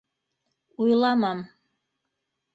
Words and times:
Уйламам. 0.81 1.39